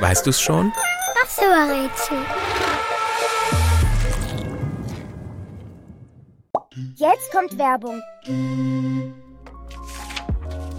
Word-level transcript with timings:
Weißt 0.00 0.26
du's 0.26 0.40
schon? 0.40 0.72
Ach 1.22 1.28
so, 1.28 1.42
Rätsel. 1.42 2.18
Jetzt 6.96 7.32
kommt 7.32 7.58
Werbung. 7.58 8.00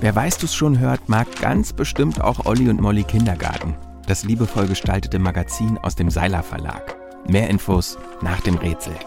Wer 0.02 0.16
Weißt 0.16 0.44
du's 0.44 0.54
schon 0.54 0.80
hört, 0.80 1.08
mag 1.08 1.28
ganz 1.40 1.74
bestimmt 1.74 2.22
auch 2.22 2.46
Olli 2.46 2.70
und 2.70 2.82
Molly 2.82 3.04
Kindergarten. 3.04 3.76
Das 4.08 4.24
liebevoll 4.24 4.68
gestaltete 4.68 5.20
Magazin 5.20 5.78
aus 5.80 5.96
dem 5.96 6.10
Seiler 6.10 6.44
Verlag. 6.44 6.98
Mehr 7.28 7.50
Infos 7.50 7.98
nach 8.22 8.42
dem 8.42 8.56
Rätsel. 8.56 8.94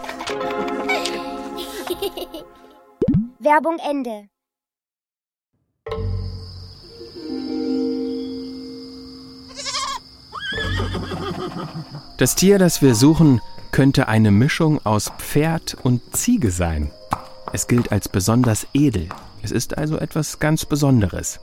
Werbung 3.39 3.79
Ende. 3.79 4.29
Das 12.17 12.35
Tier, 12.35 12.59
das 12.59 12.83
wir 12.83 12.95
suchen, 12.95 13.41
könnte 13.71 14.09
eine 14.09 14.31
Mischung 14.31 14.85
aus 14.85 15.13
Pferd 15.19 15.77
und 15.83 16.17
Ziege 16.17 16.51
sein. 16.51 16.91
Es 17.53 17.67
gilt 17.67 17.93
als 17.93 18.09
besonders 18.09 18.67
edel. 18.75 19.09
Es 19.43 19.51
ist 19.51 19.79
also 19.79 19.99
etwas 19.99 20.39
ganz 20.39 20.65
Besonderes. 20.65 21.41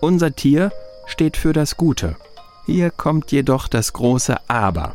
Unser 0.00 0.34
Tier 0.34 0.72
steht 1.06 1.36
für 1.36 1.52
das 1.52 1.76
Gute. 1.76 2.16
Hier 2.66 2.90
kommt 2.90 3.32
jedoch 3.32 3.68
das 3.68 3.92
große 3.92 4.36
Aber. 4.48 4.94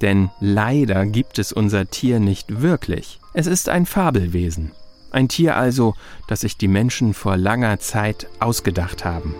Denn 0.00 0.30
leider 0.40 1.06
gibt 1.06 1.38
es 1.38 1.52
unser 1.52 1.86
Tier 1.86 2.20
nicht 2.20 2.62
wirklich. 2.62 3.20
Es 3.34 3.46
ist 3.46 3.68
ein 3.68 3.86
Fabelwesen. 3.86 4.72
Ein 5.10 5.28
Tier 5.28 5.56
also, 5.56 5.94
das 6.28 6.40
sich 6.40 6.56
die 6.56 6.68
Menschen 6.68 7.14
vor 7.14 7.36
langer 7.36 7.78
Zeit 7.80 8.28
ausgedacht 8.38 9.04
haben. 9.04 9.34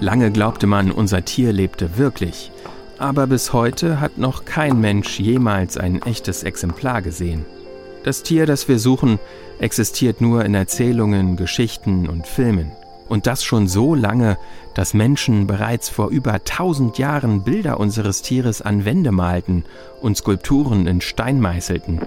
Lange 0.00 0.30
glaubte 0.30 0.66
man, 0.66 0.90
unser 0.90 1.24
Tier 1.24 1.52
lebte 1.54 1.96
wirklich, 1.96 2.52
aber 2.98 3.26
bis 3.26 3.54
heute 3.54 3.98
hat 3.98 4.18
noch 4.18 4.44
kein 4.44 4.78
Mensch 4.78 5.18
jemals 5.18 5.78
ein 5.78 6.02
echtes 6.02 6.42
Exemplar 6.42 7.00
gesehen. 7.00 7.46
Das 8.04 8.22
Tier, 8.22 8.44
das 8.44 8.68
wir 8.68 8.78
suchen, 8.78 9.18
existiert 9.58 10.20
nur 10.20 10.44
in 10.44 10.54
Erzählungen, 10.54 11.36
Geschichten 11.36 12.08
und 12.10 12.26
Filmen. 12.26 12.72
Und 13.08 13.26
das 13.26 13.42
schon 13.42 13.68
so 13.68 13.94
lange, 13.94 14.36
dass 14.74 14.92
Menschen 14.92 15.46
bereits 15.46 15.88
vor 15.88 16.10
über 16.10 16.44
tausend 16.44 16.98
Jahren 16.98 17.42
Bilder 17.42 17.80
unseres 17.80 18.20
Tieres 18.20 18.60
an 18.60 18.84
Wände 18.84 19.12
malten 19.12 19.64
und 20.02 20.16
Skulpturen 20.18 20.86
in 20.86 21.00
Stein 21.00 21.40
meißelten. 21.40 22.00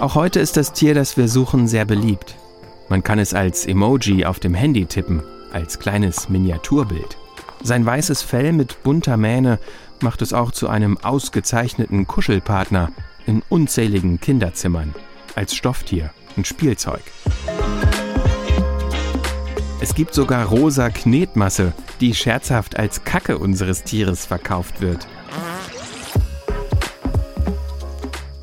Auch 0.00 0.16
heute 0.16 0.40
ist 0.40 0.56
das 0.56 0.72
Tier, 0.72 0.94
das 0.94 1.16
wir 1.16 1.28
suchen, 1.28 1.68
sehr 1.68 1.84
beliebt. 1.84 2.34
Man 2.88 3.04
kann 3.04 3.20
es 3.20 3.34
als 3.34 3.66
Emoji 3.66 4.24
auf 4.24 4.40
dem 4.40 4.54
Handy 4.54 4.86
tippen 4.86 5.22
als 5.52 5.78
kleines 5.78 6.28
Miniaturbild. 6.28 7.16
Sein 7.62 7.84
weißes 7.84 8.22
Fell 8.22 8.52
mit 8.52 8.82
bunter 8.82 9.16
Mähne 9.16 9.58
macht 10.00 10.22
es 10.22 10.32
auch 10.32 10.52
zu 10.52 10.68
einem 10.68 10.98
ausgezeichneten 10.98 12.06
Kuschelpartner 12.06 12.90
in 13.26 13.42
unzähligen 13.48 14.20
Kinderzimmern, 14.20 14.94
als 15.34 15.54
Stofftier 15.54 16.10
und 16.36 16.46
Spielzeug. 16.46 17.02
Es 19.80 19.94
gibt 19.94 20.14
sogar 20.14 20.46
rosa 20.46 20.90
Knetmasse, 20.90 21.72
die 22.00 22.14
scherzhaft 22.14 22.78
als 22.78 23.04
Kacke 23.04 23.38
unseres 23.38 23.84
Tieres 23.84 24.26
verkauft 24.26 24.80
wird. 24.80 25.06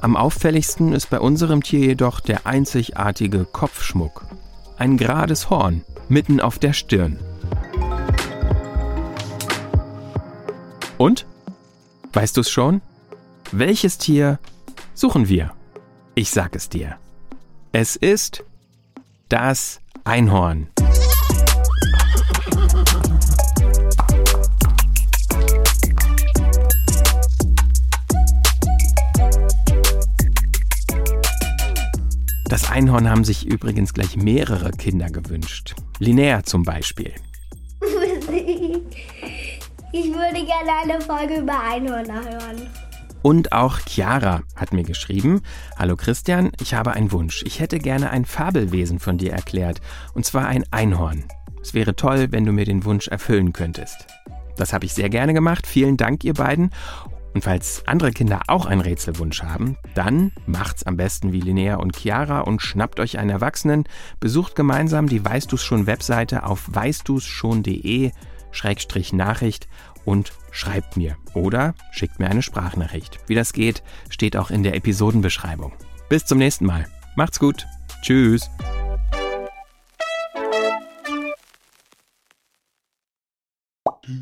Am 0.01 0.15
auffälligsten 0.15 0.93
ist 0.93 1.09
bei 1.09 1.19
unserem 1.19 1.63
Tier 1.63 1.79
jedoch 1.79 2.19
der 2.19 2.45
einzigartige 2.45 3.45
Kopfschmuck. 3.45 4.23
Ein 4.77 4.97
gerades 4.97 5.49
Horn, 5.49 5.85
mitten 6.09 6.41
auf 6.41 6.59
der 6.59 6.73
Stirn. 6.73 7.17
Und? 10.97 11.25
Weißt 12.11 12.35
du 12.35 12.41
es 12.41 12.49
schon? 12.49 12.81
Welches 13.51 13.97
Tier 13.97 14.39
suchen 14.93 15.29
wir? 15.29 15.51
Ich 16.13 16.29
sag 16.29 16.55
es 16.55 16.67
dir. 16.67 16.97
Es 17.71 17.95
ist 17.95 18.43
das 19.29 19.79
Einhorn. 20.03 20.67
Einhorn 32.75 33.09
haben 33.09 33.23
sich 33.23 33.45
übrigens 33.45 33.93
gleich 33.93 34.17
mehrere 34.17 34.69
Kinder 34.71 35.09
gewünscht. 35.09 35.75
Linnea 35.99 36.43
zum 36.43 36.63
Beispiel. 36.63 37.13
Ich 39.93 40.07
würde 40.07 40.45
gerne 40.45 40.71
eine 40.83 40.99
Folge 40.99 41.35
über 41.39 41.57
Einhörner 41.57 42.21
hören. 42.21 42.67
Und 43.21 43.53
auch 43.53 43.79
Chiara 43.87 44.43
hat 44.57 44.73
mir 44.73 44.83
geschrieben, 44.83 45.41
Hallo 45.79 45.95
Christian, 45.95 46.51
ich 46.59 46.73
habe 46.73 46.91
einen 46.91 47.13
Wunsch. 47.13 47.43
Ich 47.43 47.61
hätte 47.61 47.79
gerne 47.79 48.09
ein 48.09 48.25
Fabelwesen 48.25 48.99
von 48.99 49.17
dir 49.17 49.31
erklärt, 49.31 49.79
und 50.13 50.25
zwar 50.25 50.47
ein 50.47 50.65
Einhorn. 50.71 51.23
Es 51.61 51.73
wäre 51.73 51.95
toll, 51.95 52.27
wenn 52.31 52.43
du 52.43 52.51
mir 52.51 52.65
den 52.65 52.83
Wunsch 52.83 53.07
erfüllen 53.07 53.53
könntest. 53.53 54.05
Das 54.57 54.73
habe 54.73 54.83
ich 54.83 54.93
sehr 54.93 55.09
gerne 55.09 55.33
gemacht. 55.33 55.65
Vielen 55.65 55.95
Dank, 55.95 56.25
ihr 56.25 56.33
beiden. 56.33 56.71
Und 57.35 57.41
falls 57.41 57.83
andere 57.85 58.11
Kinder 58.11 58.39
auch 58.47 58.65
einen 58.65 58.79
Rätselwunsch 58.79 59.43
haben, 59.43 59.75
dann 59.93 60.31
macht's 60.47 60.83
am 60.83 60.95
besten 60.95 61.33
wie 61.33 61.41
Linnea 61.41 61.75
und 61.75 61.97
Chiara 61.97 62.39
und 62.39 62.61
schnappt 62.61 63.01
euch 63.01 63.19
einen 63.19 63.29
Erwachsenen, 63.29 63.83
besucht 64.21 64.55
gemeinsam 64.55 65.09
die 65.09 65.23
Weißt 65.23 65.51
du's 65.51 65.61
schon 65.61 65.85
Webseite 65.85 66.45
auf 66.45 66.73
weißdu's 66.73 67.25
schon.de 67.25 68.11
Schrägstrich 68.51 69.11
Nachricht 69.11 69.67
und 70.05 70.31
schreibt 70.51 70.95
mir 70.95 71.17
oder 71.33 71.75
schickt 71.91 72.19
mir 72.19 72.29
eine 72.29 72.41
Sprachnachricht. 72.41 73.19
Wie 73.27 73.35
das 73.35 73.51
geht, 73.51 73.83
steht 74.09 74.37
auch 74.37 74.49
in 74.49 74.63
der 74.63 74.75
Episodenbeschreibung. 74.75 75.73
Bis 76.07 76.25
zum 76.25 76.37
nächsten 76.37 76.65
Mal. 76.65 76.87
Macht's 77.17 77.39
gut. 77.39 77.67
Tschüss. 78.01 78.49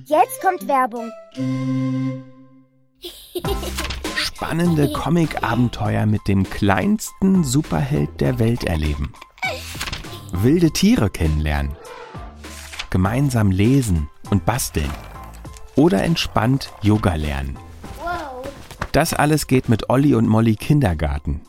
Jetzt 0.06 0.42
kommt 0.42 0.68
Werbung. 0.68 1.12
Spannende 4.16 4.92
Comic-Abenteuer 4.92 6.06
mit 6.06 6.28
dem 6.28 6.44
kleinsten 6.44 7.44
Superheld 7.44 8.22
der 8.22 8.40
Welt 8.40 8.64
erleben. 8.64 9.14
Wilde 10.32 10.72
Tiere 10.72 11.10
kennenlernen. 11.10 11.76
Gemeinsam 12.90 13.52
lesen 13.52 14.10
und 14.30 14.46
basteln. 14.46 14.92
Oder 15.76 16.04
entspannt 16.04 16.72
Yoga 16.82 17.16
lernen. 17.16 17.58
Das 18.92 19.14
alles 19.14 19.48
geht 19.48 19.70
mit 19.70 19.90
Olli 19.90 20.14
und 20.14 20.28
Molly 20.28 20.56
Kindergarten. 20.56 21.42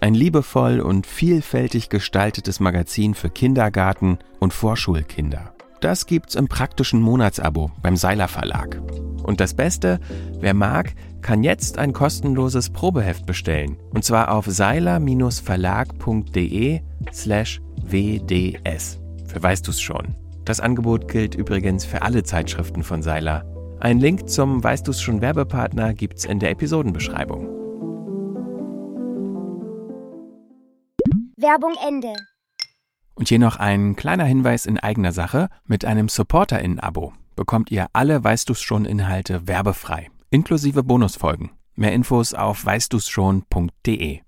Ein 0.00 0.14
liebevoll 0.14 0.80
und 0.80 1.06
vielfältig 1.06 1.90
gestaltetes 1.90 2.60
Magazin 2.60 3.14
für 3.14 3.28
Kindergarten 3.28 4.18
und 4.38 4.54
Vorschulkinder. 4.54 5.52
Das 5.80 6.06
gibt's 6.06 6.34
im 6.34 6.46
praktischen 6.46 7.00
Monatsabo 7.00 7.70
beim 7.80 7.96
Seiler 7.96 8.28
Verlag. 8.28 8.78
Und 9.22 9.40
das 9.40 9.54
Beste, 9.54 9.98
wer 10.38 10.52
mag, 10.52 10.92
kann 11.22 11.42
jetzt 11.42 11.78
ein 11.78 11.94
kostenloses 11.94 12.68
Probeheft 12.70 13.26
bestellen. 13.26 13.78
Und 13.94 14.04
zwar 14.04 14.30
auf 14.30 14.44
seiler-verlag.de 14.46 16.80
slash 17.12 17.60
wds. 17.82 19.00
Für 19.26 19.42
weißt 19.42 19.66
du's 19.66 19.80
schon. 19.80 20.14
Das 20.44 20.60
Angebot 20.60 21.08
gilt 21.08 21.34
übrigens 21.34 21.86
für 21.86 22.02
alle 22.02 22.24
Zeitschriften 22.24 22.82
von 22.82 23.00
Seiler. 23.02 23.46
Ein 23.80 24.00
Link 24.00 24.28
zum 24.28 24.62
Weißt 24.62 24.86
du's 24.86 25.00
schon 25.00 25.22
Werbepartner 25.22 25.94
gibt's 25.94 26.26
in 26.26 26.40
der 26.40 26.50
Episodenbeschreibung. 26.50 27.48
Werbung 31.38 31.72
Ende. 31.86 32.12
Und 33.20 33.28
hier 33.28 33.38
noch 33.38 33.56
ein 33.56 33.96
kleiner 33.96 34.24
Hinweis 34.24 34.64
in 34.64 34.78
eigener 34.78 35.12
Sache. 35.12 35.50
Mit 35.66 35.84
einem 35.84 36.08
SupporterInnen-Abo 36.08 37.12
bekommt 37.36 37.70
ihr 37.70 37.88
alle 37.92 38.24
Weißt 38.24 38.48
du's 38.48 38.62
schon 38.62 38.86
Inhalte 38.86 39.46
werbefrei, 39.46 40.08
inklusive 40.30 40.82
Bonusfolgen. 40.82 41.50
Mehr 41.74 41.92
Infos 41.92 42.32
auf 42.32 42.64
weißdu's 42.64 43.10
schon.de. 43.10 44.20